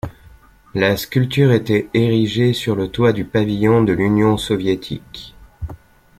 [0.73, 5.35] La sculpture était érigée sur le toit du pavillon de l'Union soviétique.